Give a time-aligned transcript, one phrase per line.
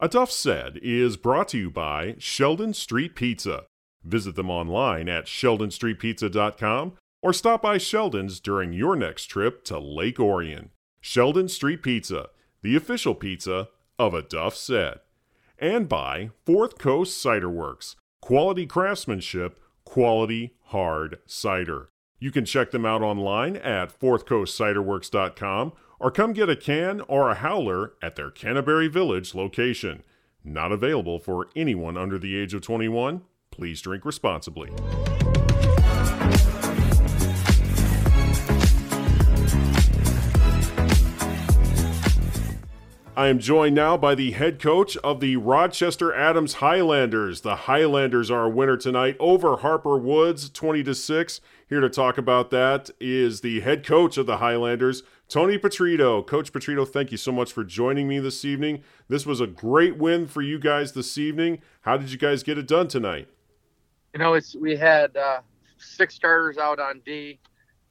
[0.00, 3.64] A Duff Said is brought to you by Sheldon Street Pizza.
[4.04, 10.20] Visit them online at sheldonstreetpizza.com or stop by Sheldon's during your next trip to Lake
[10.20, 10.70] Orion.
[11.00, 12.28] Sheldon Street Pizza,
[12.62, 15.00] the official pizza of A Duff Said.
[15.58, 21.88] And by Fourth Coast Cider Works, quality craftsmanship, quality hard cider.
[22.20, 27.34] You can check them out online at fourthcoastciderworks.com or come get a can or a
[27.34, 30.02] howler at their Canterbury Village location.
[30.44, 33.22] Not available for anyone under the age of 21.
[33.50, 34.70] Please drink responsibly.
[43.18, 47.40] I am joined now by the head coach of the Rochester Adams Highlanders.
[47.40, 51.40] The Highlanders are a winner tonight over Harper Woods, 20 to 6.
[51.68, 56.24] Here to talk about that is the head coach of the Highlanders, Tony Patritto.
[56.24, 58.84] Coach Patritto, thank you so much for joining me this evening.
[59.08, 61.58] This was a great win for you guys this evening.
[61.80, 63.26] How did you guys get it done tonight?
[64.14, 65.40] You know, it's we had uh,
[65.76, 67.40] six starters out on D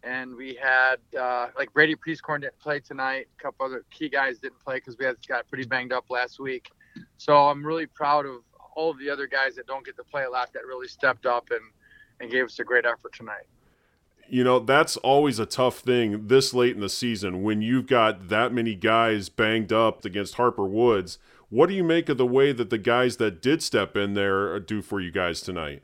[0.07, 3.27] and we had uh, like Brady Priestcorn didn't play tonight.
[3.37, 6.39] A couple other key guys didn't play because we had got pretty banged up last
[6.39, 6.71] week.
[7.17, 8.41] So I'm really proud of
[8.75, 11.25] all of the other guys that don't get to play a lot that really stepped
[11.25, 11.61] up and
[12.19, 13.45] and gave us a great effort tonight.
[14.29, 18.29] You know, that's always a tough thing this late in the season when you've got
[18.29, 21.19] that many guys banged up against Harper Woods.
[21.49, 24.59] What do you make of the way that the guys that did step in there
[24.59, 25.83] do for you guys tonight?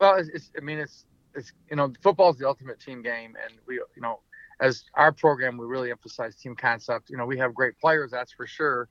[0.00, 1.04] Well, it's, it's I mean, it's
[1.34, 4.20] it's you know football is the ultimate team game, and we you know
[4.60, 7.10] as our program we really emphasize team concept.
[7.10, 8.88] You know we have great players, that's for sure,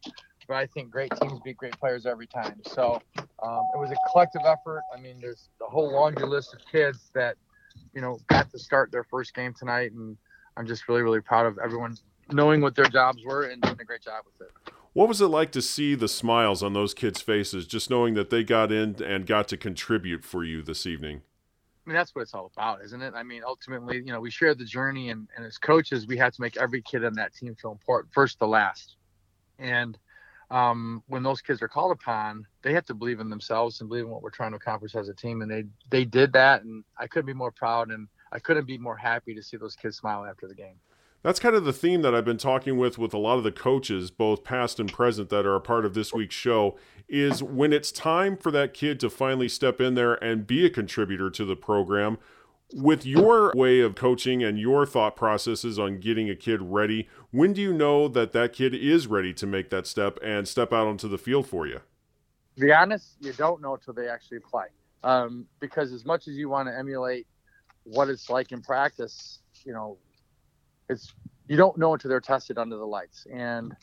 [0.48, 2.62] but I think great teams beat great players every time.
[2.66, 4.82] So um, it was a collective effort.
[4.96, 7.36] I mean, there's a whole laundry list of kids that
[7.94, 10.18] you know got to start their first game tonight, and
[10.58, 11.98] I'm just really really proud of everyone
[12.32, 14.74] knowing what their jobs were and doing a great job with it.
[14.94, 18.30] What was it like to see the smiles on those kids' faces, just knowing that
[18.30, 21.22] they got in and got to contribute for you this evening?
[21.86, 23.14] I mean, that's what it's all about, isn't it?
[23.16, 26.34] I mean, ultimately, you know, we share the journey, and, and as coaches, we had
[26.34, 28.96] to make every kid on that team feel important, first to last.
[29.60, 29.98] And
[30.50, 34.06] um, when those kids are called upon, they have to believe in themselves and believe
[34.06, 35.42] in what we're trying to accomplish as a team.
[35.42, 38.78] And they they did that, and I couldn't be more proud, and I couldn't be
[38.78, 40.76] more happy to see those kids smile after the game
[41.24, 43.52] that's kind of the theme that I've been talking with with a lot of the
[43.52, 46.78] coaches, both past and present, that are a part of this week's show.
[47.08, 50.70] Is when it's time for that kid to finally step in there and be a
[50.70, 52.18] contributor to the program.
[52.76, 57.54] With your way of coaching and your thought processes on getting a kid ready, when
[57.54, 60.88] do you know that that kid is ready to make that step and step out
[60.88, 61.82] onto the field for you?
[62.56, 64.66] To be honest, you don't know until they actually play.
[65.04, 67.28] Um, because as much as you want to emulate
[67.84, 69.98] what it's like in practice, you know,
[70.90, 71.14] it's
[71.48, 73.28] you don't know until they're tested under the lights.
[73.32, 73.76] And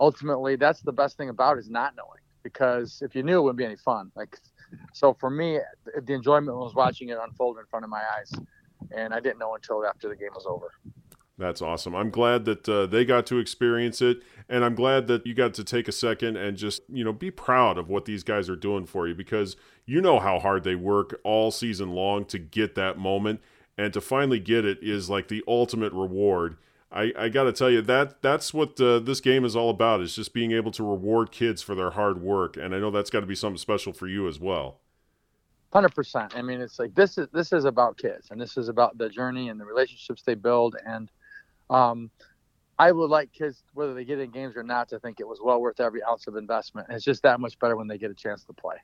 [0.00, 3.58] ultimately, that's the best thing about is not knowing because if you knew, it wouldn't
[3.58, 4.10] be any fun.
[4.14, 4.38] Like,
[4.92, 5.58] so for me,
[6.04, 8.32] the enjoyment was watching it unfold in front of my eyes,
[8.96, 10.72] and I didn't know until after the game was over.
[11.38, 11.94] That's awesome.
[11.94, 15.54] I'm glad that uh, they got to experience it, and I'm glad that you got
[15.54, 18.56] to take a second and just you know be proud of what these guys are
[18.56, 22.74] doing for you because you know how hard they work all season long to get
[22.74, 23.40] that moment,
[23.78, 26.56] and to finally get it is like the ultimate reward.
[26.90, 30.00] I, I got to tell you that that's what uh, this game is all about
[30.00, 33.10] is just being able to reward kids for their hard work, and I know that's
[33.10, 34.80] got to be something special for you as well.
[35.72, 36.34] Hundred percent.
[36.34, 39.10] I mean, it's like this is this is about kids, and this is about the
[39.10, 40.76] journey and the relationships they build.
[40.86, 41.10] And
[41.68, 42.10] um,
[42.78, 45.40] I would like kids, whether they get in games or not, to think it was
[45.44, 46.86] well worth every ounce of investment.
[46.88, 48.76] It's just that much better when they get a chance to play.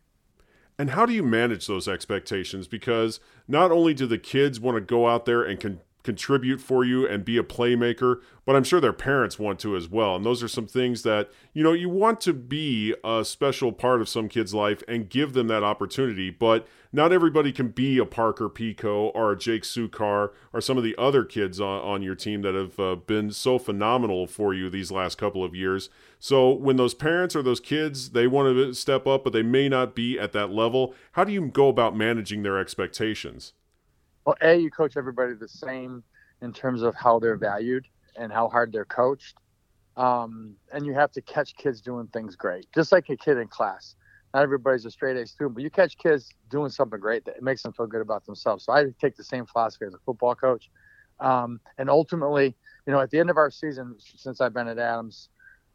[0.78, 2.66] And how do you manage those expectations?
[2.66, 6.84] Because not only do the kids want to go out there and con- contribute for
[6.84, 10.14] you and be a playmaker, but I'm sure their parents want to as well.
[10.14, 14.02] And those are some things that, you know, you want to be a special part
[14.02, 18.04] of some kid's life and give them that opportunity, but not everybody can be a
[18.04, 22.14] Parker Pico or a Jake Sukar or some of the other kids on, on your
[22.14, 25.88] team that have uh, been so phenomenal for you these last couple of years.
[26.20, 29.70] So when those parents or those kids, they want to step up, but they may
[29.70, 33.54] not be at that level, how do you go about managing their expectations?
[34.24, 36.02] Well, a you coach everybody the same
[36.40, 37.86] in terms of how they're valued
[38.16, 39.36] and how hard they're coached,
[39.96, 43.48] um, and you have to catch kids doing things great, just like a kid in
[43.48, 43.94] class.
[44.32, 47.62] Not everybody's a straight A student, but you catch kids doing something great that makes
[47.62, 48.64] them feel good about themselves.
[48.64, 50.70] So I take the same philosophy as a football coach,
[51.20, 52.56] um, and ultimately,
[52.86, 55.28] you know, at the end of our season, since I've been at Adams,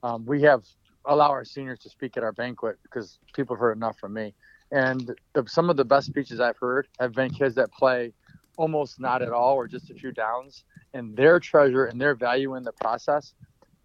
[0.04, 0.64] um, we have
[1.06, 4.34] allow our seniors to speak at our banquet because people have heard enough from me.
[4.72, 8.14] And the, some of the best speeches I've heard have been kids that play
[8.60, 10.64] almost not at all or just a few downs
[10.94, 13.34] and their treasure and their value in the process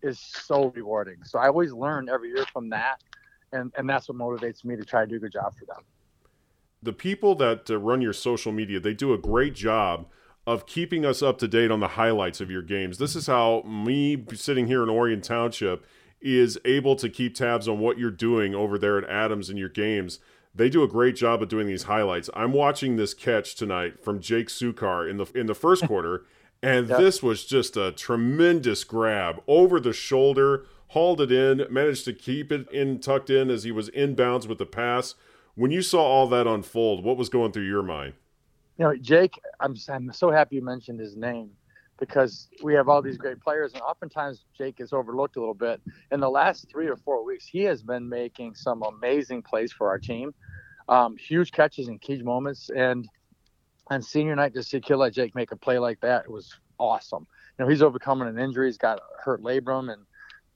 [0.03, 3.01] is so rewarding so i always learn every year from that
[3.55, 5.83] and and that's what motivates me to try to do a good job for them.
[6.83, 10.07] The people that uh, run your social media, they do a great job
[10.47, 12.99] of keeping us up to date on the highlights of your games.
[12.99, 15.87] This is how me sitting here in Orion Township
[16.21, 19.71] is able to keep tabs on what you're doing over there at Adams in your
[19.71, 20.19] games.
[20.55, 22.31] They do a great job of doing these highlights.
[22.35, 26.25] I'm watching this catch tonight from Jake Sukar in the in the first quarter,
[26.63, 26.99] and yep.
[26.99, 32.53] this was just a tremendous grab over the shoulder, hauled it in, managed to keep
[32.53, 35.15] it in tucked in as he was inbounds with the pass.
[35.57, 38.15] When you saw all that unfold, what was going through your mind?
[38.79, 41.51] You know, Jake, I'm I'm so happy you mentioned his name
[41.99, 45.81] because we have all these great players, and oftentimes Jake is overlooked a little bit.
[46.11, 49.89] In the last three or four weeks, he has been making some amazing plays for
[49.89, 50.35] our team,
[50.89, 53.09] um, huge catches and key moments, and
[53.89, 57.27] on senior night to see a Jake make a play like that was awesome.
[57.59, 60.03] You know, he's overcoming an injury, he's got hurt labrum, and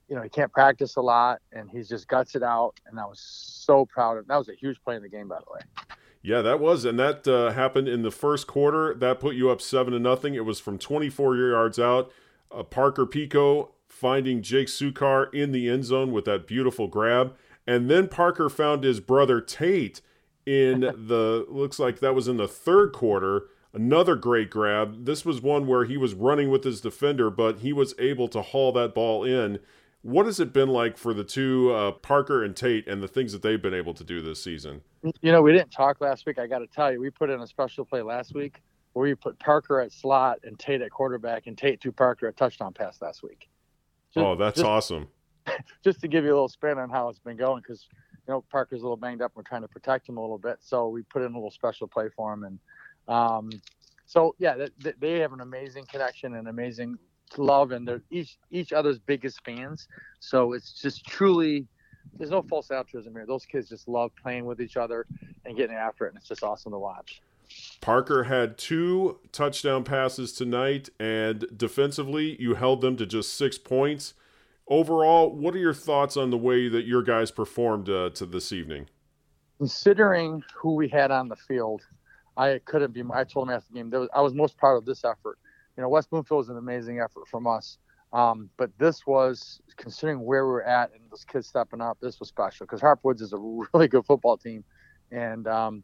[0.07, 2.73] you know he can't practice a lot, and he's just guts it out.
[2.87, 4.27] And I was so proud of.
[4.27, 5.95] That was a huge play in the game, by the way.
[6.21, 8.93] Yeah, that was, and that uh, happened in the first quarter.
[8.93, 10.35] That put you up seven to nothing.
[10.35, 12.11] It was from 24 yards out.
[12.51, 17.35] Uh, Parker Pico finding Jake Sukar in the end zone with that beautiful grab,
[17.65, 20.01] and then Parker found his brother Tate
[20.45, 23.47] in the looks like that was in the third quarter.
[23.71, 25.05] Another great grab.
[25.05, 28.41] This was one where he was running with his defender, but he was able to
[28.41, 29.59] haul that ball in.
[30.01, 33.33] What has it been like for the two, uh, Parker and Tate, and the things
[33.33, 34.81] that they've been able to do this season?
[35.03, 36.39] You know, we didn't talk last week.
[36.39, 38.61] I got to tell you, we put in a special play last week
[38.93, 42.33] where we put Parker at slot and Tate at quarterback, and Tate to Parker a
[42.33, 43.49] touchdown pass last week.
[44.13, 45.07] Just, oh, that's just, awesome!
[45.83, 47.85] Just to give you a little spin on how it's been going, because
[48.27, 49.33] you know Parker's a little banged up.
[49.35, 51.87] We're trying to protect him a little bit, so we put in a little special
[51.87, 52.59] play for him, and
[53.09, 53.49] um,
[54.05, 56.97] so yeah, they, they have an amazing connection and amazing
[57.37, 59.87] love and they're each each other's biggest fans.
[60.19, 61.67] So it's just truly
[62.17, 63.25] there's no false altruism here.
[63.25, 65.05] Those kids just love playing with each other
[65.45, 67.21] and getting after it, and it's just awesome to watch.
[67.81, 74.13] Parker had two touchdown passes tonight, and defensively, you held them to just six points.
[74.67, 78.51] Overall, what are your thoughts on the way that your guys performed uh, to this
[78.51, 78.87] evening?
[79.57, 81.81] Considering who we had on the field,
[82.37, 83.03] I couldn't be.
[83.11, 85.39] I told him after the game, was, I was most proud of this effort
[85.79, 87.77] you know, West Bloomfield was an amazing effort from us.
[88.11, 91.97] Um, but this was considering where we're at and those kids stepping up.
[92.01, 93.37] This was special because Harp Woods is a
[93.73, 94.65] really good football team,
[95.09, 95.83] and um,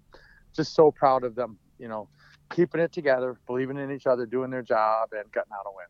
[0.54, 1.58] just so proud of them.
[1.80, 2.10] You know,
[2.54, 5.86] keeping it together, believing in each other, doing their job, and getting out a win.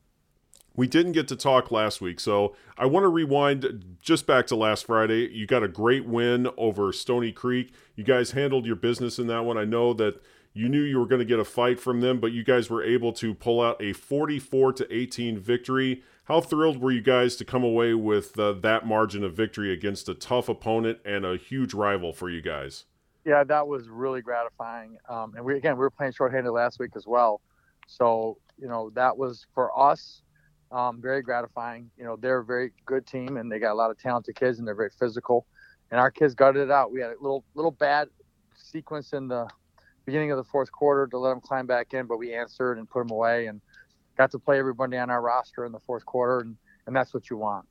[0.76, 4.56] We didn't get to talk last week, so I want to rewind just back to
[4.56, 5.32] last Friday.
[5.32, 7.74] You got a great win over Stony Creek.
[7.96, 9.58] You guys handled your business in that one.
[9.58, 10.22] I know that
[10.56, 12.82] you knew you were going to get a fight from them, but you guys were
[12.82, 16.02] able to pull out a 44 to 18 victory.
[16.24, 20.08] How thrilled were you guys to come away with uh, that margin of victory against
[20.08, 22.86] a tough opponent and a huge rival for you guys?
[23.26, 24.98] Yeah, that was really gratifying.
[25.10, 27.42] Um, and we again we were playing shorthanded last week as well,
[27.86, 30.22] so you know that was for us
[30.72, 31.90] um, very gratifying.
[31.98, 34.60] You know they're a very good team and they got a lot of talented kids
[34.60, 35.48] and they're very physical.
[35.92, 36.92] And our kids gutted it out.
[36.92, 38.08] We had a little little bad
[38.56, 39.50] sequence in the
[40.06, 42.90] beginning of the fourth quarter to let them climb back in, but we answered and
[42.90, 43.62] put them away and
[44.18, 46.56] got to play everybody on our roster in the fourth quarter, and,
[46.88, 47.66] and that's what you want.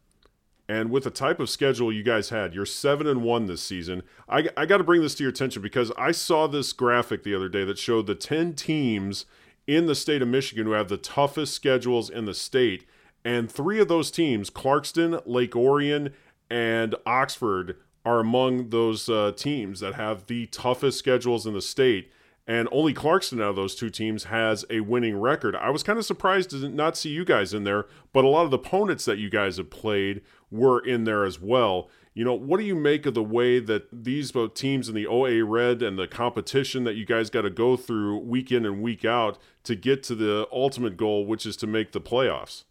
[0.68, 4.02] And with the type of schedule you guys had, you're seven and one this season.
[4.28, 7.34] I, I got to bring this to your attention because I saw this graphic the
[7.34, 9.26] other day that showed the 10 teams
[9.66, 12.86] in the state of Michigan who have the toughest schedules in the state.
[13.24, 16.14] And three of those teams, Clarkston, Lake Orion,
[16.50, 22.10] and Oxford, are among those uh, teams that have the toughest schedules in the state
[22.46, 25.56] and only Clarkston out of those two teams has a winning record.
[25.56, 28.44] I was kind of surprised to not see you guys in there, but a lot
[28.44, 30.20] of the opponents that you guys have played
[30.50, 31.88] were in there as well.
[32.12, 35.06] You know, what do you make of the way that these both teams in the
[35.06, 38.82] OA Red and the competition that you guys got to go through week in and
[38.82, 42.64] week out to get to the ultimate goal, which is to make the playoffs?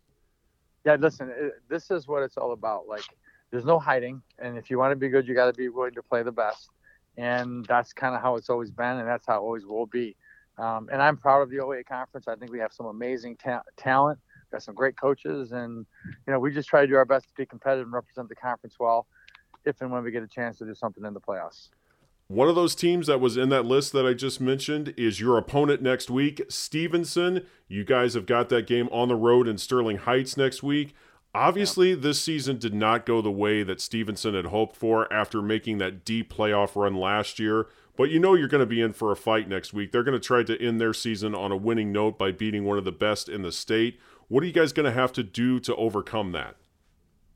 [0.85, 2.87] Yeah, listen, uh, this is what it's all about.
[2.87, 3.05] Like,
[3.51, 5.93] there's no hiding, and if you want to be good, you got to be willing
[5.93, 6.69] to play the best
[7.17, 10.15] and that's kind of how it's always been, and that's how it always will be.
[10.57, 12.27] Um, and I'm proud of the OA conference.
[12.27, 14.19] I think we have some amazing ta- talent,
[14.51, 15.85] got some great coaches, and
[16.27, 18.35] you know we just try to do our best to be competitive and represent the
[18.35, 19.07] conference well,
[19.65, 21.69] if and when we get a chance to do something in the playoffs.
[22.27, 25.37] One of those teams that was in that list that I just mentioned is your
[25.37, 27.45] opponent next week, Stevenson.
[27.67, 30.95] You guys have got that game on the road in Sterling Heights next week.
[31.35, 35.79] Obviously, this season did not go the way that Stevenson had hoped for after making
[35.79, 37.67] that deep playoff run last year.
[37.95, 39.91] But you know you're going to be in for a fight next week.
[39.91, 42.77] They're going to try to end their season on a winning note by beating one
[42.77, 43.99] of the best in the state.
[44.27, 46.55] What are you guys going to have to do to overcome that?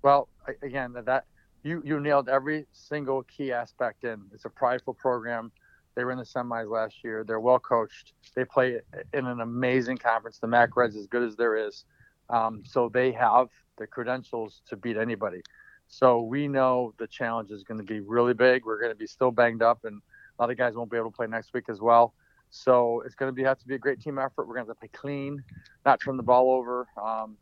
[0.03, 0.29] Well,
[0.61, 1.25] again, that
[1.63, 4.21] you you nailed every single key aspect in.
[4.31, 5.51] It's a prideful program.
[5.95, 7.23] They were in the semis last year.
[7.23, 8.13] They're well coached.
[8.35, 8.79] They play
[9.13, 10.37] in an amazing conference.
[10.37, 11.85] The MAC Red's as good as there is.
[12.29, 15.41] Um, so they have the credentials to beat anybody.
[15.87, 18.65] So we know the challenge is going to be really big.
[18.65, 20.01] We're going to be still banged up, and
[20.37, 22.13] a lot of guys won't be able to play next week as well.
[22.49, 24.47] So it's going to be have to be a great team effort.
[24.47, 25.43] We're going to have to play clean,
[25.85, 27.37] not turn the ball over, um,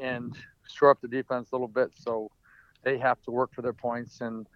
[0.00, 0.36] and
[0.68, 1.90] shore up the defense a little bit.
[1.94, 2.30] So
[2.82, 4.46] they have to work for their points, and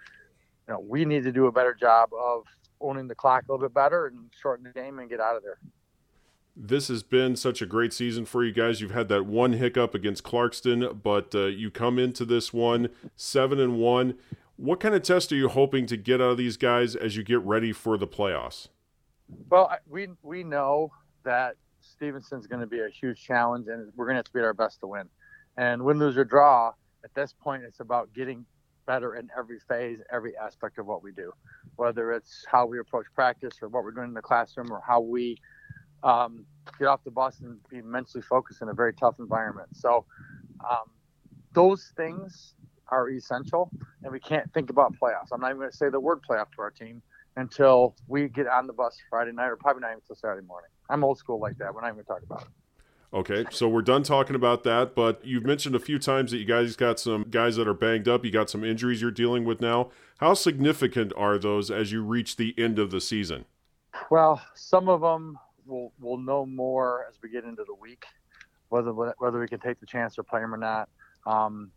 [0.69, 2.45] you know we need to do a better job of
[2.81, 5.43] owning the clock a little bit better and shorten the game and get out of
[5.43, 5.59] there.
[6.59, 8.81] This has been such a great season for you guys.
[8.81, 13.61] You've had that one hiccup against Clarkston, but uh, you come into this one seven
[13.61, 14.15] and one.
[14.57, 17.23] What kind of test are you hoping to get out of these guys as you
[17.23, 18.69] get ready for the playoffs?
[19.51, 20.93] Well, we we know
[21.25, 24.41] that Stevenson's going to be a huge challenge, and we're going to have to beat
[24.41, 25.11] our best to win.
[25.59, 26.73] And win, lose, or draw,
[27.05, 28.47] at this point, it's about getting
[28.87, 31.33] better in every phase, every aspect of what we do,
[31.77, 35.01] whether it's how we approach practice or what we're doing in the classroom or how
[35.01, 35.37] we
[36.03, 36.45] um,
[36.79, 39.69] get off the bus and be mentally focused in a very tough environment.
[39.75, 40.05] So,
[40.69, 40.91] um,
[41.53, 42.55] those things
[42.89, 43.71] are essential,
[44.03, 45.29] and we can't think about playoffs.
[45.33, 47.03] I'm not even going to say the word playoff to our team
[47.37, 50.71] until we get on the bus Friday night, or probably not even until Saturday morning.
[50.89, 51.75] I'm old school like that.
[51.75, 52.49] We're not even going to talk about it.
[53.15, 56.45] Okay, so we're done talking about that, but you've mentioned a few times that you
[56.45, 58.25] guys got some guys that are banged up.
[58.25, 59.91] You got some injuries you're dealing with now.
[60.19, 63.45] How significant are those as you reach the end of the season?
[64.11, 68.05] Well, some of them we'll we'll know more as we get into the week,
[68.69, 70.89] whether whether we can take the chance to play him or not.
[71.27, 71.71] Um,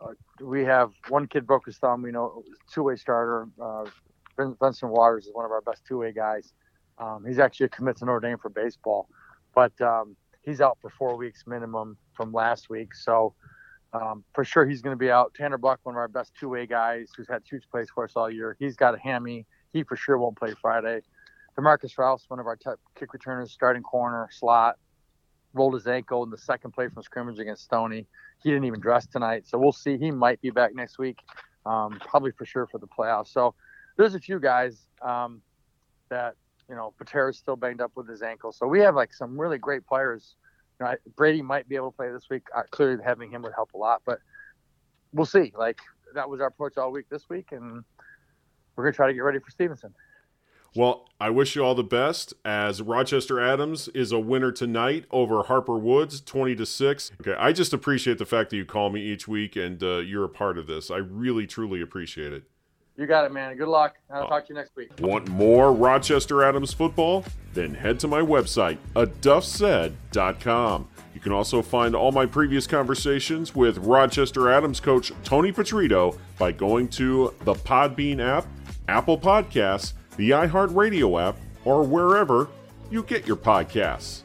[0.00, 2.02] uh, we have one kid broke his thumb.
[2.02, 3.48] We know two-way starter.
[3.60, 3.84] Uh,
[4.36, 6.52] Vincent Waters is one of our best two-way guys.
[6.98, 9.08] Um, he's actually a commit Notre Dame for baseball,
[9.54, 12.94] but um, he's out for four weeks minimum from last week.
[12.94, 13.34] So
[13.92, 15.34] um, for sure he's going to be out.
[15.34, 18.30] Tanner Buck, one of our best two-way guys, who's had huge plays for us all
[18.30, 18.56] year.
[18.58, 19.46] He's got a hammy.
[19.72, 21.02] He for sure won't play Friday.
[21.58, 24.76] Demarcus Rouse, one of our top kick returners, starting corner slot,
[25.52, 28.06] rolled his ankle in the second play from scrimmage against Stony.
[28.42, 29.98] He didn't even dress tonight, so we'll see.
[29.98, 31.18] He might be back next week,
[31.66, 33.28] um, probably for sure for the playoffs.
[33.28, 33.54] So
[33.96, 35.42] there's a few guys um,
[36.08, 36.34] that
[36.72, 38.50] you know, Patera's still banged up with his ankle.
[38.50, 40.36] So we have like some really great players.
[40.80, 42.44] You know, Brady might be able to play this week.
[42.56, 44.20] Uh, clearly, having him would help a lot, but
[45.12, 45.52] we'll see.
[45.54, 45.80] Like
[46.14, 47.84] that was our approach all week this week, and
[48.74, 49.94] we're gonna try to get ready for Stevenson.
[50.74, 55.42] Well, I wish you all the best as Rochester Adams is a winner tonight over
[55.42, 57.12] Harper Woods, 20 to 6.
[57.20, 60.24] Okay, I just appreciate the fact that you call me each week and uh, you're
[60.24, 60.90] a part of this.
[60.90, 62.44] I really, truly appreciate it.
[62.96, 63.56] You got it, man.
[63.56, 63.96] Good luck.
[64.10, 64.90] I'll talk to you next week.
[64.98, 67.24] Want more Rochester Adams football?
[67.54, 70.88] Then head to my website, aduffsaid.com.
[71.14, 76.52] You can also find all my previous conversations with Rochester Adams coach Tony Patritto by
[76.52, 78.46] going to the Podbean app,
[78.88, 82.48] Apple Podcasts, the iHeartRadio app, or wherever
[82.90, 84.22] you get your podcasts.